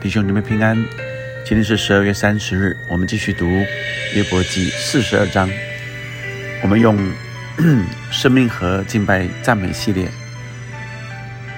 [0.00, 0.74] 弟兄姊妹平安。
[1.44, 3.46] 今天是十二月三十日，我们继续读
[4.14, 5.46] 约伯记四十二章。
[6.62, 6.96] 我们用
[8.10, 10.08] 生命和敬拜赞美系列，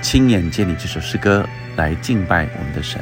[0.02, 3.00] 亲眼见你这首诗歌来敬拜我们的神。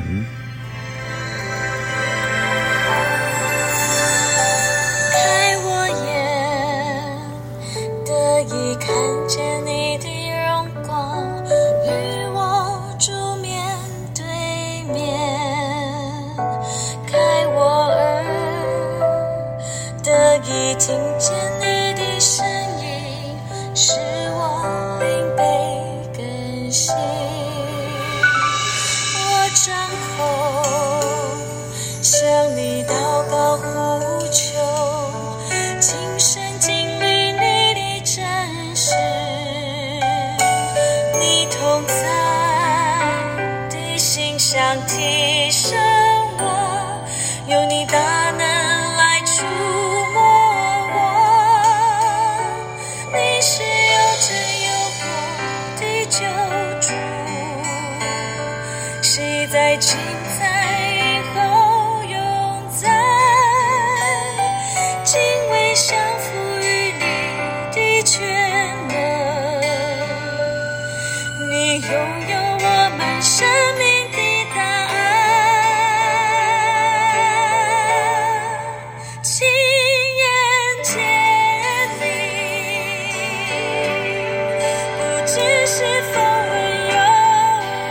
[85.80, 86.52] 是否会
[86.90, 86.94] 有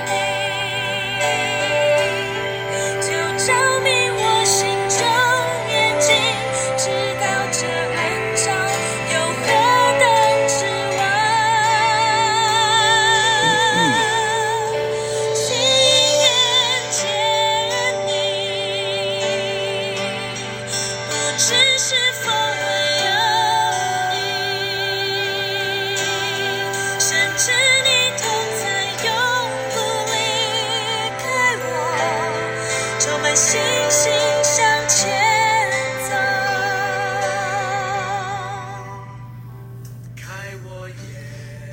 [0.06, 0.14] 你
[3.02, 3.10] 就
[3.48, 3.50] 照
[3.84, 4.58] 明我心
[4.90, 5.02] 中
[5.72, 6.08] 眼睛，
[6.78, 6.86] 知
[7.20, 7.98] 道这暗
[8.36, 8.42] 潮
[9.12, 9.44] 有何
[9.98, 10.06] 等
[10.48, 10.54] 指
[11.00, 11.02] 望？
[15.34, 15.42] 情
[16.22, 16.24] 人
[16.92, 16.98] 见
[18.06, 18.10] 你。
[21.10, 21.48] 不知
[21.80, 21.90] 是
[22.22, 22.30] 否。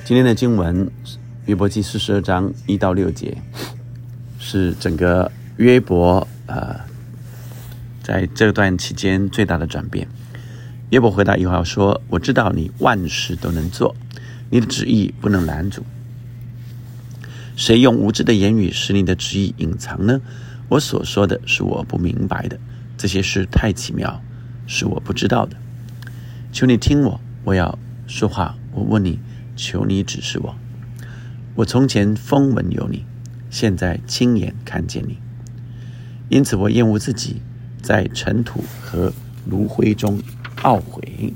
[0.05, 0.89] 今天的经文
[1.45, 3.37] 约伯记四十二章一到六节，
[4.39, 6.79] 是整个约伯呃
[8.01, 10.07] 在这段期间最大的转变。
[10.91, 13.93] 约伯回答以华说：“我知道你万事都能做，
[14.49, 15.83] 你的旨意不能拦阻。
[17.57, 20.21] 谁用无知的言语使你的旨意隐藏呢？
[20.69, 22.57] 我所说的是我不明白的，
[22.97, 24.21] 这些事太奇妙，
[24.65, 25.57] 是我不知道的。
[26.53, 28.55] 求你听我，我要说话。
[28.71, 29.19] 我问你。”
[29.59, 30.55] 求你指示我。
[31.55, 33.03] 我从前风闻有你，
[33.49, 35.17] 现在亲眼看见你，
[36.29, 37.41] 因此我厌恶自己，
[37.81, 39.11] 在尘土和
[39.47, 40.21] 炉灰中
[40.57, 41.33] 懊悔。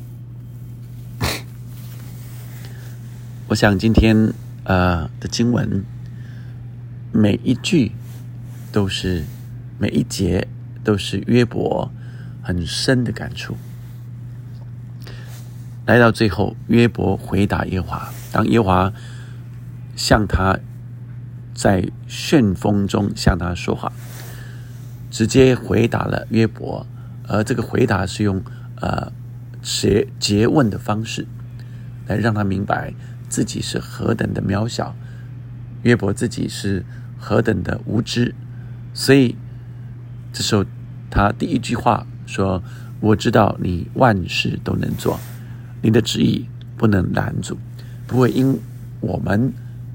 [3.47, 4.31] 我想今天
[4.65, 5.83] 呃的经文，
[7.11, 7.93] 每一句
[8.71, 9.23] 都是
[9.79, 10.47] 每一节
[10.83, 11.91] 都是约伯
[12.43, 13.57] 很深的感触。
[15.91, 18.09] 来到最后，约伯回答耶华。
[18.31, 18.93] 当耶华
[19.93, 20.57] 向他
[21.53, 23.91] 在旋风中向他说话，
[25.09, 26.87] 直接回答了约伯。
[27.27, 28.41] 而这个回答是用
[28.79, 29.11] 呃
[29.61, 31.27] 诘诘问的方式，
[32.07, 32.93] 来让他明白
[33.27, 34.95] 自己是何等的渺小，
[35.83, 36.85] 约伯自己是
[37.19, 38.33] 何等的无知。
[38.93, 39.35] 所以
[40.31, 40.63] 这时候
[41.09, 42.63] 他第一句话说
[43.01, 45.19] ：“我知道你万事都能做。”
[45.81, 46.47] 你的旨意
[46.77, 47.57] 不能拦阻，
[48.07, 48.59] 不会因
[48.99, 49.51] 我们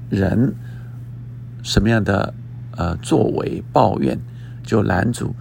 [0.09, 0.53] 人
[1.63, 2.33] 什么样的
[2.71, 4.19] 呃作为抱怨，
[4.63, 5.35] 就拦阻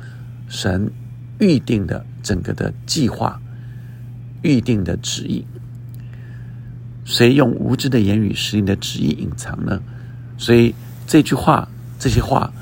[0.48, 0.90] 神
[1.38, 3.40] 预定的整个的计划、
[4.42, 5.44] 预定的旨意。
[7.04, 9.80] 谁用无知的言语使你的旨意隐藏呢？
[10.38, 10.74] 所以
[11.06, 11.68] 这句话、
[11.98, 12.52] 这些话，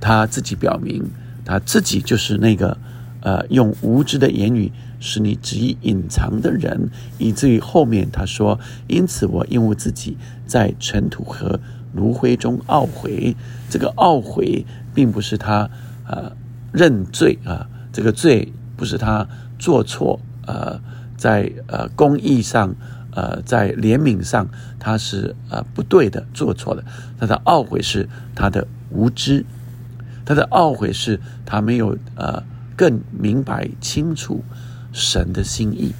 [0.00, 1.04] 他自己表明，
[1.44, 2.76] 他自己就是那个。
[3.24, 4.70] 呃，用无知的言语
[5.04, 8.58] 是你执意隐藏的人，以至于后面他说
[8.88, 10.16] ：“因此我厌恶自己
[10.46, 11.60] 在尘土和
[11.92, 13.36] 炉灰中懊悔。”
[13.68, 14.64] 这个懊悔
[14.94, 15.68] 并不是他
[16.08, 16.32] 呃
[16.72, 19.28] 认罪啊，这个罪不是他
[19.58, 20.80] 做错呃，
[21.18, 22.74] 在呃公义上
[23.12, 24.48] 呃在怜悯上
[24.78, 26.82] 他是呃不对的做错了，
[27.20, 29.44] 他的懊悔是他的无知，
[30.24, 32.42] 他的懊悔是他没有呃。
[32.76, 34.42] 更明白清楚
[34.94, 35.92] 神的心意，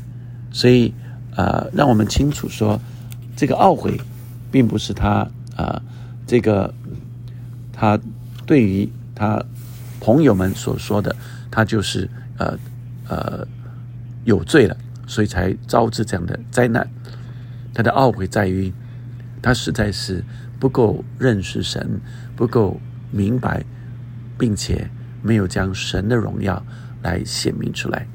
[0.53, 0.95] 所以
[1.35, 2.81] 呃，让我们清楚说，
[3.35, 4.01] 这个懊悔
[4.53, 5.83] 并不是他啊，
[6.29, 6.73] 这个
[7.73, 7.99] 他
[8.47, 9.45] 对于他
[10.01, 11.15] 朋友们所说的，
[11.51, 12.09] 他就是
[12.39, 12.57] 呃
[13.09, 13.45] 呃
[14.25, 14.77] 有罪了，
[15.09, 16.89] 所以才招致这样的灾难。
[17.75, 18.73] 他的懊悔在于，
[19.43, 20.25] 他实在是
[20.61, 22.01] 不够认识神，
[22.37, 22.81] 不够
[23.11, 23.65] 明白，
[24.39, 24.89] 并且
[25.21, 26.65] 没有将神的荣耀
[27.03, 28.07] 来显明出来。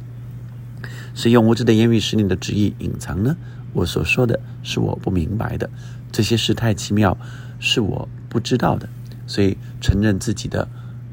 [1.19, 3.35] 是用无知的言语使你的旨意隐藏呢？
[3.73, 5.69] 我所说的是我不明白的，
[6.13, 7.17] 这些事太奇妙，
[7.59, 8.87] 是我不知道的，
[9.27, 10.65] 所以承认自己的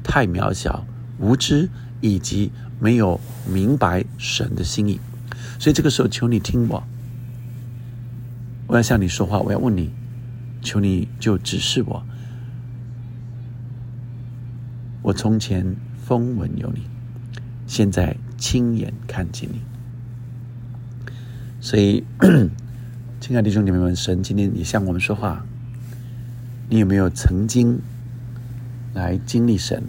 [0.05, 0.85] 太渺小、
[1.19, 1.67] 无知
[1.99, 4.97] 以及没有明白神的心意。
[5.59, 6.81] 所以这个时候，求你听我。
[8.67, 9.91] 我要向你说话，我要问你，
[10.61, 12.01] 求你就指示我。
[15.01, 15.75] 我从前
[16.05, 16.83] 风闻有你，
[17.67, 19.59] 现在亲眼看见你。
[21.67, 22.01] 所以，
[23.19, 25.45] 亲爱的弟兄姐妹们，神今天也向我们说话。
[26.69, 27.81] 你有没有曾经
[28.93, 29.83] 来经历神？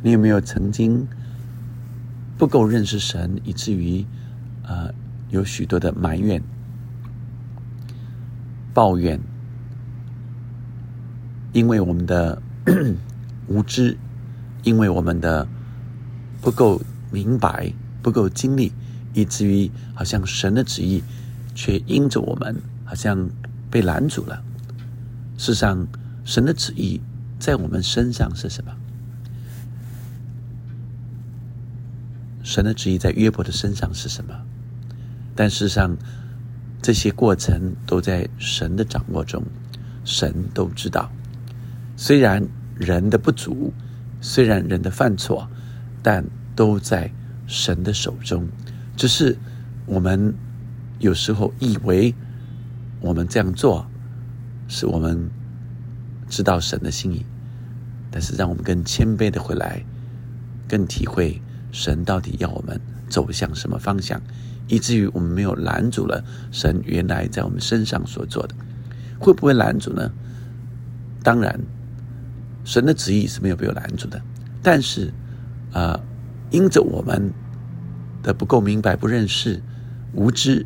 [0.00, 1.08] 你有没有曾经
[2.38, 4.04] 不够认识神，以至于
[4.62, 4.94] 呃
[5.30, 6.40] 有许多的埋怨？
[8.72, 9.18] 抱怨，
[11.52, 12.40] 因为我们的
[13.48, 13.96] 无知，
[14.62, 15.48] 因为我们的
[16.40, 16.80] 不够
[17.10, 18.70] 明白、不够经历，
[19.14, 21.02] 以至于好像神的旨意
[21.54, 23.28] 却因着我们，好像
[23.70, 24.42] 被拦阻了。
[25.38, 25.86] 事实上，
[26.24, 27.00] 神的旨意
[27.38, 28.72] 在我们身上是什么？
[32.42, 34.34] 神的旨意在约伯的身上是什么？
[35.34, 35.96] 但事实上。
[36.84, 39.44] 这些过程都在神的掌握中，
[40.04, 41.08] 神都知道。
[41.96, 42.44] 虽然
[42.74, 43.72] 人的不足，
[44.20, 45.48] 虽然人的犯错，
[46.02, 46.24] 但
[46.56, 47.08] 都在
[47.46, 48.48] 神的手中。
[48.96, 49.36] 只是
[49.86, 50.34] 我们
[50.98, 52.14] 有时候以为
[53.00, 53.86] 我们这样做
[54.68, 55.30] 是我们
[56.28, 57.24] 知道神的心意，
[58.10, 59.84] 但是让我们更谦卑的回来，
[60.68, 61.40] 更体会
[61.72, 64.20] 神到底要我们走向什么方向。
[64.68, 68.54] 以至于我们没有拦阻了神原来在我们身上所做的，
[69.18, 70.10] 会不会拦阻呢？
[71.22, 71.60] 当然，
[72.64, 74.22] 神的旨意是没有被拦阻的。
[74.62, 75.12] 但是，
[75.72, 76.00] 啊，
[76.50, 77.30] 因着我们
[78.22, 79.60] 的不够明白、不认识、
[80.14, 80.64] 无知，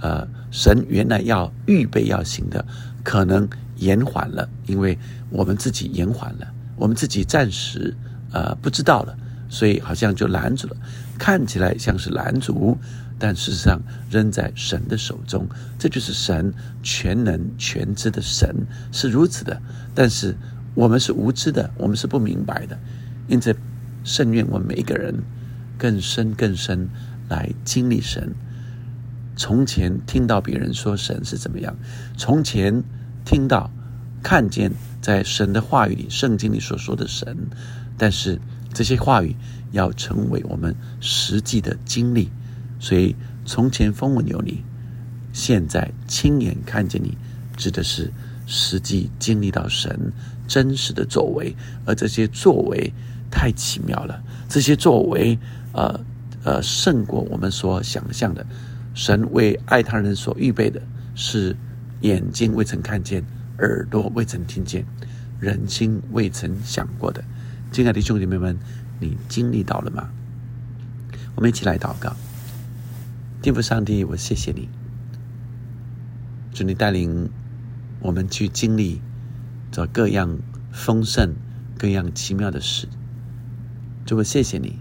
[0.00, 2.64] 呃，神原来要预备要行的，
[3.02, 4.98] 可能延缓了，因为
[5.30, 6.46] 我们自己延缓了，
[6.76, 7.94] 我们自己暂时
[8.32, 9.16] 呃不知道了，
[9.48, 10.76] 所以好像就拦阻了，
[11.18, 12.78] 看起来像是拦阻。
[13.16, 13.80] 但事实上，
[14.10, 15.48] 仍在神的手中。
[15.78, 16.52] 这就是神
[16.82, 18.52] 全能全知的神
[18.90, 19.62] 是如此的。
[19.94, 20.36] 但是
[20.74, 22.76] 我们是无知的，我们是不明白的。
[23.28, 23.54] 因此，
[24.02, 25.14] 圣愿我们每一个人
[25.78, 26.88] 更深更深
[27.28, 28.34] 来经历神。
[29.36, 31.76] 从前听到别人说神是怎么样，
[32.16, 32.84] 从前
[33.24, 33.70] 听到
[34.22, 37.36] 看见在神的话语里、圣经里所说的神，
[37.98, 38.40] 但是
[38.72, 39.34] 这些话语
[39.72, 42.30] 要成为我们实际的经历。
[42.78, 44.62] 所以，从前风闻有你，
[45.32, 47.16] 现在亲眼看见你，
[47.56, 48.12] 指的是
[48.46, 50.12] 实际经历到神
[50.46, 51.56] 真实的作为，
[51.86, 52.92] 而这些作为
[53.30, 54.22] 太奇妙了。
[54.48, 55.38] 这些作为，
[55.74, 56.00] 呃
[56.44, 58.46] 呃，胜过我们所想象的。
[58.94, 60.80] 神为爱他人所预备的，
[61.14, 61.56] 是
[62.02, 63.24] 眼睛未曾看见，
[63.58, 64.86] 耳朵未曾听见，
[65.40, 67.22] 人心未曾想过的。
[67.72, 68.56] 亲爱的兄弟妹们，
[69.00, 70.08] 你经历到了吗？
[71.34, 72.14] 我们一起来祷告。
[73.42, 74.68] 天父上帝，我谢谢你，
[76.52, 77.28] 祝你带领
[78.00, 79.00] 我们去经历
[79.72, 80.38] 这各样
[80.72, 81.34] 丰盛、
[81.76, 82.86] 各样奇妙的事。
[84.06, 84.78] 主我谢谢你，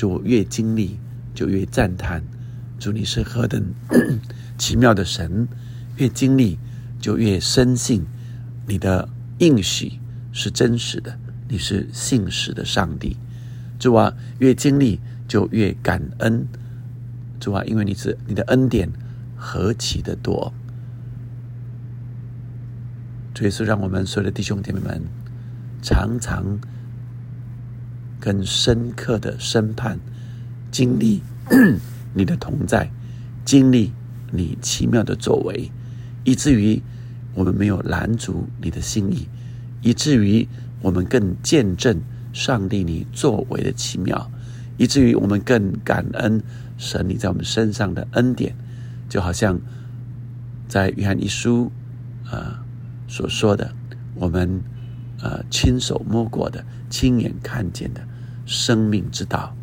[0.00, 0.98] 祝我越经历
[1.34, 2.22] 就越赞叹，
[2.78, 3.62] 祝你是何等
[4.56, 5.46] 奇妙的神，
[5.98, 6.58] 越经历
[6.98, 8.06] 就越深信
[8.66, 9.06] 你的
[9.40, 9.92] 应许
[10.32, 11.18] 是真实的，
[11.50, 13.14] 你是信实的上帝。
[13.78, 16.46] 祝啊越经历就越感恩。
[17.38, 18.90] 主啊，因为你是你的恩典
[19.36, 20.50] 何其的多，
[23.34, 25.02] 主耶稣，让我们所有的弟兄姐妹们
[25.82, 26.58] 常常
[28.20, 29.98] 更深刻的审判
[30.70, 31.22] 经历
[32.14, 32.90] 你的同在，
[33.44, 33.92] 经历
[34.30, 35.70] 你奇妙的作为，
[36.22, 36.80] 以至于
[37.34, 39.26] 我们没有拦阻你的心意，
[39.82, 40.46] 以至于
[40.82, 42.00] 我们更见证
[42.32, 44.30] 上帝你作为的奇妙。
[44.76, 46.42] 以至于我们更感恩
[46.78, 48.56] 神你在我们身上的恩典，
[49.10, 49.60] 就好像
[50.68, 51.70] 在约翰一书
[52.24, 52.64] 啊
[53.06, 53.74] 所说的，
[54.14, 54.62] 我们
[55.20, 58.00] 呃亲手摸过的、亲眼看见的
[58.50, 59.54] 生命之道，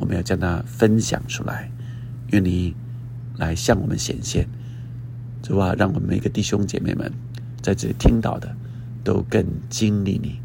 [0.00, 1.70] 我们要将它分享出来，
[2.32, 2.74] 愿你
[3.36, 4.44] 来向我们显现，
[5.40, 7.12] 主啊，让我们每个弟兄姐妹们
[7.62, 8.52] 在这里听到的，
[9.04, 10.40] 都更经历你，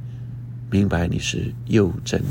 [0.69, 2.21] 明白你是又真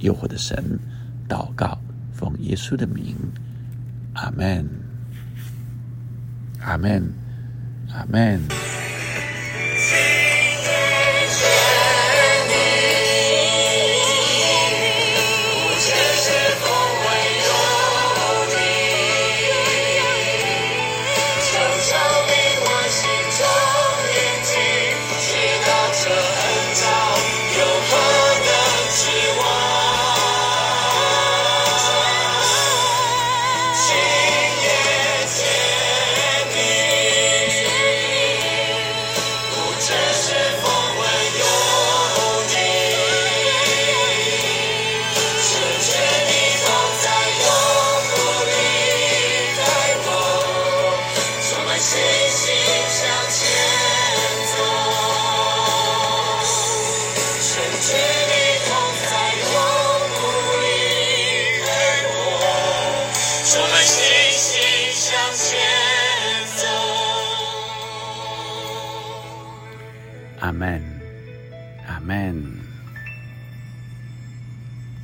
[0.00, 0.80] 又活的神。
[1.28, 1.78] 祷告，
[2.12, 3.14] 奉耶稣的名，
[4.14, 4.68] 阿门，
[6.60, 7.14] 阿门，
[7.92, 8.04] 阿门。
[8.04, 8.77] 阿门，阿门。